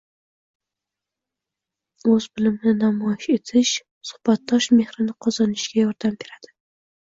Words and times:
O‘z 2.13 2.25
bilimini 2.37 2.73
namoyish 2.77 3.29
etish 3.35 3.75
suhbatdosh 4.13 4.71
mehrini 4.81 5.17
qozonishga 5.27 5.81
yordam 5.85 6.19
beradi. 6.27 6.53